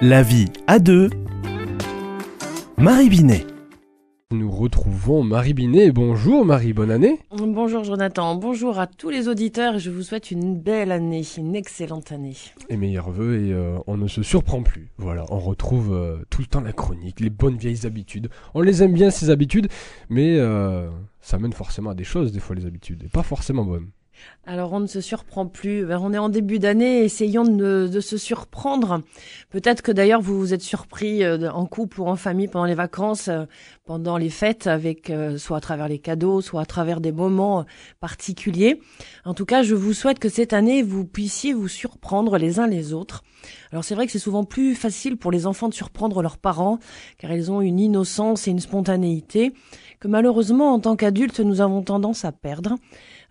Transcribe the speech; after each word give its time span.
La 0.00 0.22
vie 0.22 0.46
à 0.68 0.78
deux. 0.78 1.10
Marie 2.76 3.08
Binet. 3.08 3.44
Nous 4.30 4.48
retrouvons 4.48 5.24
Marie 5.24 5.54
Binet. 5.54 5.90
Bonjour 5.90 6.44
Marie, 6.44 6.72
bonne 6.72 6.92
année. 6.92 7.18
Bonjour 7.32 7.82
Jonathan, 7.82 8.36
bonjour 8.36 8.78
à 8.78 8.86
tous 8.86 9.10
les 9.10 9.26
auditeurs 9.26 9.74
et 9.74 9.78
je 9.80 9.90
vous 9.90 10.02
souhaite 10.02 10.30
une 10.30 10.56
belle 10.56 10.92
année, 10.92 11.24
une 11.36 11.56
excellente 11.56 12.12
année. 12.12 12.36
Et 12.68 12.76
meilleurs 12.76 13.10
vœux 13.10 13.42
et 13.42 13.52
euh, 13.52 13.76
on 13.88 13.96
ne 13.96 14.06
se 14.06 14.22
surprend 14.22 14.62
plus. 14.62 14.88
Voilà, 14.98 15.24
on 15.30 15.40
retrouve 15.40 15.92
euh, 15.92 16.18
tout 16.30 16.42
le 16.42 16.46
temps 16.46 16.60
la 16.60 16.72
chronique, 16.72 17.18
les 17.18 17.30
bonnes 17.30 17.56
vieilles 17.56 17.84
habitudes. 17.84 18.30
On 18.54 18.60
les 18.60 18.84
aime 18.84 18.92
bien 18.92 19.10
ces 19.10 19.30
habitudes, 19.30 19.66
mais 20.10 20.36
euh, 20.38 20.88
ça 21.20 21.40
mène 21.40 21.52
forcément 21.52 21.90
à 21.90 21.94
des 21.96 22.04
choses 22.04 22.30
des 22.30 22.38
fois 22.38 22.54
les 22.54 22.66
habitudes, 22.66 23.02
et 23.02 23.08
pas 23.08 23.24
forcément 23.24 23.64
bonnes. 23.64 23.88
Alors 24.46 24.72
on 24.72 24.80
ne 24.80 24.86
se 24.86 25.02
surprend 25.02 25.46
plus. 25.46 25.84
Ben, 25.84 25.98
on 26.02 26.14
est 26.14 26.18
en 26.18 26.30
début 26.30 26.58
d'année, 26.58 27.04
essayons 27.04 27.44
de, 27.44 28.00
se 28.00 28.16
surprendre. 28.16 29.02
Peut-être 29.50 29.82
que 29.82 29.92
d'ailleurs 29.92 30.22
vous 30.22 30.38
vous 30.38 30.54
êtes 30.54 30.62
surpris 30.62 31.22
euh, 31.22 31.50
en 31.50 31.66
couple 31.66 32.00
ou 32.00 32.06
en 32.06 32.16
famille 32.16 32.48
pendant 32.48 32.64
les 32.64 32.74
vacances, 32.74 33.28
euh, 33.28 33.44
pendant 33.84 34.16
les 34.16 34.30
fêtes, 34.30 34.66
avec 34.66 35.10
euh, 35.10 35.36
soit 35.36 35.58
à 35.58 35.60
travers 35.60 35.88
les 35.88 35.98
cadeaux, 35.98 36.40
soit 36.40 36.62
à 36.62 36.66
travers 36.66 37.00
des 37.00 37.12
moments 37.12 37.66
particuliers. 38.00 38.80
En 39.26 39.34
tout 39.34 39.44
cas, 39.44 39.62
je 39.62 39.74
vous 39.74 39.92
souhaite 39.92 40.18
que 40.18 40.30
cette 40.30 40.54
année 40.54 40.82
vous 40.82 41.04
puissiez 41.04 41.52
vous 41.52 41.68
surprendre 41.68 42.38
les 42.38 42.58
uns 42.58 42.66
les 42.66 42.94
autres. 42.94 43.24
Alors 43.72 43.84
c'est 43.84 43.94
vrai 43.94 44.06
que 44.06 44.12
c'est 44.12 44.18
souvent 44.18 44.44
plus 44.44 44.74
facile 44.74 45.16
pour 45.16 45.30
les 45.30 45.46
enfants 45.46 45.68
de 45.68 45.74
surprendre 45.74 46.22
leurs 46.22 46.38
parents, 46.38 46.78
car 47.18 47.32
ils 47.32 47.50
ont 47.50 47.60
une 47.60 47.78
innocence 47.78 48.48
et 48.48 48.50
une 48.50 48.60
spontanéité 48.60 49.52
que 50.00 50.08
malheureusement 50.08 50.72
en 50.72 50.80
tant 50.80 50.96
qu'adultes 50.96 51.40
nous 51.40 51.60
avons 51.60 51.82
tendance 51.82 52.24
à 52.24 52.32
perdre. 52.32 52.76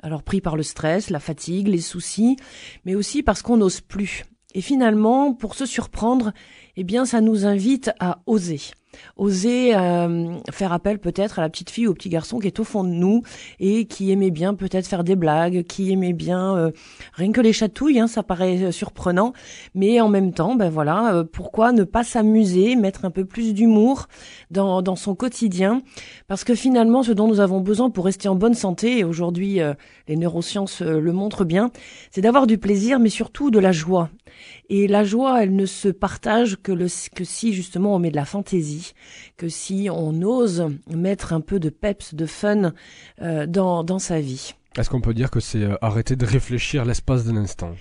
Alors 0.02 0.24
pris 0.24 0.42
par 0.42 0.56
le 0.56 0.64
stress, 0.64 1.10
la 1.10 1.20
fatigue, 1.20 1.68
les 1.68 1.82
soucis, 1.82 2.38
mais 2.86 2.96
aussi 2.96 3.24
parce 3.24 3.42
qu'on 3.42 3.58
n'ose 3.58 3.82
plus. 3.82 4.24
Et 4.54 4.62
finalement, 4.62 5.34
pour 5.34 5.56
se 5.56 5.66
surprendre, 5.66 6.32
eh 6.78 6.84
bien, 6.84 7.06
ça 7.06 7.22
nous 7.22 7.46
invite 7.46 7.92
à 8.00 8.22
oser 8.26 8.60
oser 9.16 9.76
euh, 9.76 10.38
faire 10.52 10.74
appel 10.74 11.00
peut-être 11.00 11.40
à 11.40 11.42
la 11.42 11.50
petite 11.50 11.70
fille 11.70 11.88
ou 11.88 11.92
au 11.92 11.94
petit 11.94 12.10
garçon 12.10 12.40
qui 12.40 12.48
est 12.48 12.60
au 12.60 12.64
fond 12.64 12.84
de 12.84 12.90
nous 12.90 13.24
et 13.60 13.86
qui 13.86 14.12
aimait 14.12 14.32
bien 14.32 14.54
peut-être 14.54 14.88
faire 14.88 15.04
des 15.04 15.16
blagues, 15.16 15.64
qui 15.64 15.92
aimait 15.92 16.14
bien 16.14 16.56
euh, 16.56 16.72
rien 17.14 17.32
que 17.32 17.42
les 17.42 17.54
chatouilles, 17.54 18.00
hein, 18.00 18.08
ça 18.08 18.24
paraît 18.24 18.64
euh, 18.64 18.72
surprenant, 18.72 19.34
mais 19.76 20.00
en 20.02 20.10
même 20.10 20.34
temps, 20.34 20.56
ben 20.56 20.70
voilà, 20.70 21.24
pourquoi 21.32 21.72
ne 21.72 21.84
pas 21.84 22.04
s'amuser, 22.04 22.76
mettre 22.76 23.06
un 23.06 23.12
peu 23.12 23.26
plus 23.26 23.54
d'humour 23.54 24.08
dans, 24.52 24.82
dans 24.82 24.96
son 24.96 25.16
quotidien, 25.16 25.82
parce 26.28 26.44
que 26.44 26.56
finalement, 26.56 27.04
ce 27.04 27.12
dont 27.12 27.28
nous 27.28 27.40
avons 27.40 27.62
besoin 27.62 27.90
pour 27.90 28.06
rester 28.06 28.28
en 28.30 28.36
bonne 28.36 28.54
santé, 28.54 29.00
et 29.00 29.04
aujourd'hui 29.04 29.60
les 30.08 30.16
neurosciences 30.16 30.82
le 30.82 31.12
montrent 31.12 31.46
bien, 31.46 31.72
c'est 32.12 32.22
d'avoir 32.22 32.48
du 32.48 32.58
plaisir, 32.58 33.00
mais 33.00 33.10
surtout 33.10 33.52
de 33.52 33.60
la 33.60 33.72
joie. 33.72 34.10
Et 34.70 34.88
la 34.88 35.04
joie, 35.04 35.44
elle 35.44 35.56
ne 35.56 35.66
se 35.66 35.88
partage 35.90 36.58
que, 36.62 36.88
si 36.88 37.54
justement 37.54 37.96
on 37.96 38.00
met 38.00 38.12
de 38.12 38.16
la 38.16 38.26
fantaisie, 38.26 38.94
que 39.38 39.50
si 39.50 39.90
on 39.92 40.22
ose 40.22 40.68
mettre 40.90 41.34
un 41.34 41.42
peu 41.42 41.60
de 41.60 41.70
peps, 41.70 42.14
de 42.14 42.26
fun 42.26 42.74
euh, 43.22 43.46
dans, 43.46 43.84
dans 43.84 44.00
sa 44.00 44.20
vie. 44.20 44.54
Est-ce 44.78 44.90
qu'on 44.90 45.02
peut 45.02 45.14
dire 45.14 45.32
que 45.32 45.40
c'est 45.40 45.64
euh, 45.64 45.76
arrêter 45.82 46.16
de 46.16 46.26
réfléchir 46.26 46.86
l'espace 46.86 47.26
d'un 47.26 47.38
instant 47.38 47.74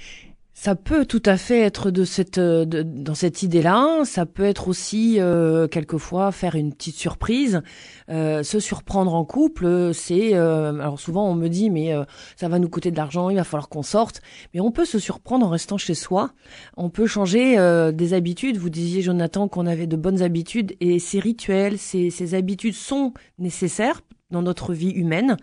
ça 0.58 0.74
peut 0.74 1.04
tout 1.04 1.22
à 1.26 1.36
fait 1.36 1.60
être 1.60 1.90
de 1.90 2.06
cette 2.06 2.38
euh, 2.38 2.64
dans 2.64 3.14
cette 3.14 3.42
idée-là. 3.42 4.06
Ça 4.06 4.24
peut 4.24 4.42
être 4.42 4.68
aussi 4.68 5.16
euh, 5.20 5.68
quelquefois 5.68 6.32
faire 6.32 6.54
une 6.54 6.72
petite 6.72 6.96
surprise, 6.96 7.60
euh, 8.08 8.42
se 8.42 8.58
surprendre 8.58 9.14
en 9.14 9.26
couple. 9.26 9.92
C'est 9.92 10.32
alors 10.32 10.98
souvent 10.98 11.28
on 11.28 11.34
me 11.34 11.48
dit 11.48 11.68
mais 11.68 11.94
ça 12.36 12.48
va 12.48 12.58
nous 12.58 12.70
coûter 12.70 12.90
de 12.90 12.96
l'argent, 12.96 13.28
il 13.28 13.36
va 13.36 13.44
falloir 13.44 13.68
qu'on 13.68 13.82
sorte. 13.82 14.22
Mais 14.54 14.60
on 14.60 14.70
peut 14.70 14.86
se 14.86 14.98
surprendre 14.98 15.44
en 15.44 15.50
restant 15.50 15.76
chez 15.76 15.94
soi. 15.94 16.32
On 16.78 16.88
peut 16.88 17.06
changer 17.06 17.56
des 17.92 18.14
habitudes. 18.14 18.56
Vous 18.56 18.70
disiez 18.70 19.02
Jonathan 19.02 19.48
qu'on 19.48 19.66
avait 19.66 19.86
de 19.86 19.96
bonnes 19.96 20.22
habitudes 20.22 20.74
et 20.80 20.98
ces 20.98 21.20
rituels, 21.20 21.76
ces, 21.76 22.08
ces 22.08 22.34
habitudes 22.34 22.74
sont 22.74 23.12
nécessaires 23.38 24.00
dans 24.30 24.42
notre 24.42 24.72
vie 24.72 24.90
humaine. 24.90 25.36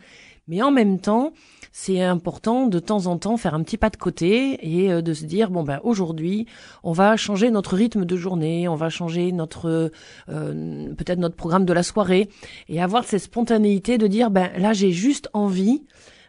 Mais 0.48 0.62
en 0.62 0.72
même 0.72 1.00
temps, 1.00 1.32
c'est 1.72 2.02
important 2.02 2.68
de 2.68 2.80
temps 2.80 3.08
en 3.08 3.18
temps 3.18 3.38
faire 3.38 3.56
un 3.56 3.64
petit 3.64 3.78
pas 3.78 3.90
de 3.90 3.98
côté 3.98 4.60
et 4.62 4.92
euh, 4.92 5.02
de 5.02 5.14
se 5.14 5.26
dire 5.26 5.50
bon 5.50 5.64
ben 5.64 5.80
aujourd'hui 5.84 6.46
on 6.84 6.92
va 6.92 7.18
changer 7.18 7.50
notre 7.50 7.76
rythme 7.76 8.06
de 8.06 8.16
journée, 8.16 8.68
on 8.68 8.76
va 8.76 8.90
changer 8.90 9.32
notre 9.32 9.92
euh, 10.30 10.94
peut-être 10.96 11.18
notre 11.18 11.36
programme 11.36 11.66
de 11.66 11.74
la 11.74 11.82
soirée 11.82 12.30
et 12.70 12.82
avoir 12.82 13.06
cette 13.06 13.22
spontanéité 13.22 13.98
de 13.98 14.06
dire 14.06 14.30
ben 14.30 14.52
là 14.58 14.74
j'ai 14.74 14.92
juste 14.92 15.30
envie 15.34 15.84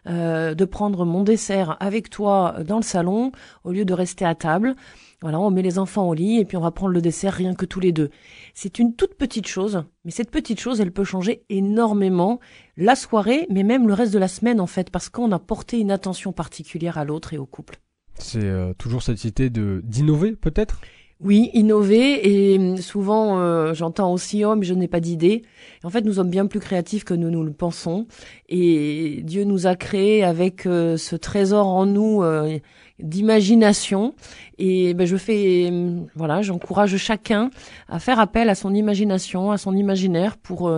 euh, 0.07 0.53
de 0.53 0.65
prendre 0.65 1.05
mon 1.05 1.23
dessert 1.23 1.77
avec 1.79 2.09
toi 2.09 2.57
dans 2.65 2.77
le 2.77 2.83
salon 2.83 3.31
au 3.63 3.71
lieu 3.71 3.85
de 3.85 3.93
rester 3.93 4.25
à 4.25 4.35
table. 4.35 4.75
Voilà, 5.21 5.39
on 5.39 5.49
met 5.49 5.61
les 5.61 5.79
enfants 5.79 6.07
au 6.07 6.13
lit 6.13 6.39
et 6.39 6.45
puis 6.45 6.57
on 6.57 6.61
va 6.61 6.71
prendre 6.71 6.93
le 6.93 7.01
dessert 7.01 7.33
rien 7.33 7.55
que 7.55 7.65
tous 7.65 7.79
les 7.79 7.91
deux. 7.91 8.09
C'est 8.53 8.79
une 8.79 8.95
toute 8.95 9.15
petite 9.15 9.47
chose, 9.47 9.83
mais 10.03 10.11
cette 10.11 10.29
petite 10.29 10.59
chose, 10.59 10.81
elle 10.81 10.91
peut 10.91 11.03
changer 11.03 11.43
énormément 11.49 12.39
la 12.77 12.95
soirée, 12.95 13.47
mais 13.49 13.63
même 13.63 13.87
le 13.87 13.93
reste 13.93 14.13
de 14.13 14.19
la 14.19 14.27
semaine 14.27 14.59
en 14.59 14.67
fait, 14.67 14.89
parce 14.91 15.09
qu'on 15.09 15.31
a 15.31 15.39
porté 15.39 15.79
une 15.79 15.91
attention 15.91 16.33
particulière 16.33 16.97
à 16.97 17.05
l'autre 17.05 17.33
et 17.33 17.37
au 17.37 17.45
couple. 17.45 17.79
C'est 18.19 18.43
euh, 18.43 18.73
toujours 18.77 19.03
cette 19.03 19.23
idée 19.25 19.49
de 19.49 19.81
d'innover 19.83 20.33
peut-être? 20.33 20.79
Oui, 21.21 21.49
innover 21.53 22.27
et 22.27 22.57
hum, 22.57 22.77
souvent 22.77 23.39
euh, 23.39 23.73
j'entends 23.73 24.11
aussi 24.11 24.43
oh 24.43 24.55
je 24.61 24.73
n'ai 24.73 24.89
pas 24.89 24.99
d'idée. 24.99 25.43
En 25.83 25.89
fait, 25.89 26.01
nous 26.01 26.13
sommes 26.13 26.29
bien 26.29 26.45
plus 26.45 26.59
créatifs 26.59 27.05
que 27.05 27.13
nous 27.13 27.29
nous 27.29 27.43
le 27.43 27.53
pensons 27.53 28.05
et 28.49 29.21
Dieu 29.23 29.45
nous 29.45 29.65
a 29.65 29.75
créés 29.75 30.23
avec 30.25 30.65
euh, 30.65 30.97
ce 30.97 31.15
trésor 31.15 31.67
en 31.67 31.85
nous 31.85 32.21
euh, 32.21 32.59
d'imagination 32.99 34.13
et 34.57 34.93
ben, 34.93 35.07
je 35.07 35.15
fais 35.15 35.67
hum, 35.69 36.07
voilà, 36.15 36.41
j'encourage 36.41 36.97
chacun 36.97 37.49
à 37.87 37.99
faire 37.99 38.19
appel 38.19 38.49
à 38.49 38.55
son 38.55 38.73
imagination, 38.73 39.51
à 39.51 39.57
son 39.57 39.73
imaginaire 39.73 40.35
pour 40.35 40.69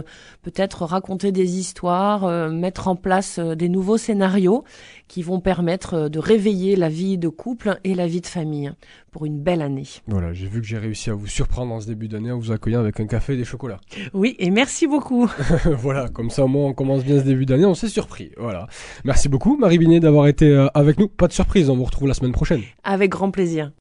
peut-être 0.43 0.85
raconter 0.85 1.31
des 1.31 1.57
histoires, 1.57 2.51
mettre 2.51 2.87
en 2.87 2.95
place 2.95 3.39
des 3.39 3.69
nouveaux 3.69 3.97
scénarios 3.97 4.63
qui 5.07 5.23
vont 5.23 5.39
permettre 5.39 6.09
de 6.09 6.19
réveiller 6.19 6.75
la 6.75 6.89
vie 6.89 7.17
de 7.17 7.27
couple 7.27 7.79
et 7.83 7.95
la 7.95 8.07
vie 8.07 8.21
de 8.21 8.27
famille 8.27 8.71
pour 9.11 9.25
une 9.25 9.39
belle 9.39 9.61
année. 9.61 9.87
Voilà, 10.07 10.26
j'ai 10.33 10.47
vu 10.47 10.61
que 10.61 10.67
j'ai 10.67 10.77
réussi 10.77 11.09
à 11.09 11.13
vous 11.13 11.27
surprendre 11.27 11.73
en 11.73 11.79
ce 11.79 11.87
début 11.87 12.07
d'année 12.07 12.31
en 12.31 12.37
vous 12.37 12.51
accueillant 12.51 12.79
avec 12.79 12.99
un 12.99 13.07
café 13.07 13.33
et 13.33 13.37
des 13.37 13.45
chocolats. 13.45 13.79
Oui, 14.13 14.35
et 14.39 14.49
merci 14.49 14.87
beaucoup. 14.87 15.29
voilà, 15.65 16.09
comme 16.09 16.29
ça 16.29 16.43
au 16.43 16.47
moins 16.47 16.67
on 16.67 16.73
commence 16.73 17.03
bien 17.03 17.19
ce 17.19 17.23
début 17.23 17.45
d'année, 17.45 17.65
on 17.65 17.75
s'est 17.75 17.89
surpris. 17.89 18.31
Voilà. 18.37 18.67
Merci 19.03 19.29
beaucoup 19.29 19.57
Marie 19.57 19.77
Binet 19.77 19.99
d'avoir 19.99 20.27
été 20.27 20.47
euh, 20.47 20.67
avec 20.73 20.99
nous. 20.99 21.07
Pas 21.07 21.27
de 21.27 21.33
surprise, 21.33 21.69
on 21.69 21.75
vous 21.75 21.85
retrouve 21.85 22.07
la 22.07 22.13
semaine 22.13 22.31
prochaine. 22.31 22.61
Avec 22.83 23.11
grand 23.11 23.31
plaisir. 23.31 23.71